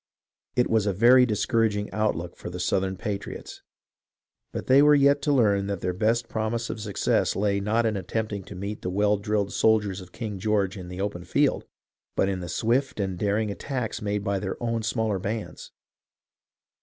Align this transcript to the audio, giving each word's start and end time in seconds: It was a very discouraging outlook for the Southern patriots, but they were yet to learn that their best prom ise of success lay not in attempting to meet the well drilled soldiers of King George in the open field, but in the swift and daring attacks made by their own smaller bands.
It 0.55 0.67
was 0.67 0.87
a 0.87 0.93
very 0.93 1.27
discouraging 1.27 1.91
outlook 1.91 2.35
for 2.35 2.49
the 2.49 2.59
Southern 2.59 2.97
patriots, 2.97 3.61
but 4.51 4.65
they 4.65 4.81
were 4.81 4.95
yet 4.95 5.21
to 5.21 5.31
learn 5.31 5.67
that 5.67 5.81
their 5.81 5.93
best 5.93 6.27
prom 6.27 6.55
ise 6.55 6.71
of 6.71 6.81
success 6.81 7.35
lay 7.35 7.59
not 7.59 7.85
in 7.85 7.95
attempting 7.95 8.43
to 8.45 8.55
meet 8.55 8.81
the 8.81 8.89
well 8.89 9.17
drilled 9.17 9.53
soldiers 9.53 10.01
of 10.01 10.11
King 10.11 10.39
George 10.39 10.75
in 10.75 10.87
the 10.87 10.99
open 10.99 11.23
field, 11.23 11.65
but 12.15 12.29
in 12.29 12.39
the 12.39 12.49
swift 12.49 12.99
and 12.99 13.19
daring 13.19 13.51
attacks 13.51 14.01
made 14.01 14.23
by 14.23 14.39
their 14.39 14.57
own 14.59 14.81
smaller 14.81 15.19
bands. 15.19 15.71